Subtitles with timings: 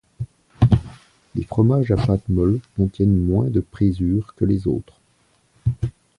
[1.35, 4.99] Les fromages à pâtes molles contiennent moins de présure que les autres.